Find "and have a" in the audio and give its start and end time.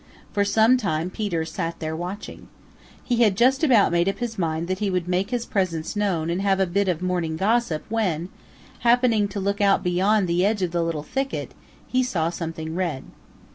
6.31-6.65